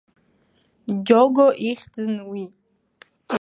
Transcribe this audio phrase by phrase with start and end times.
[1.05, 2.43] Џього ихьӡын уи.